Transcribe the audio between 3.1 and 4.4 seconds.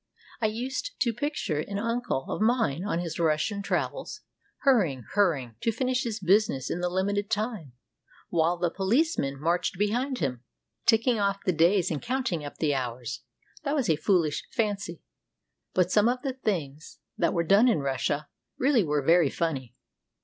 Russian travels,